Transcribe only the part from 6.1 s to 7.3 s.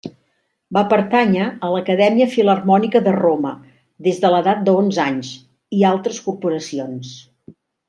corporacions.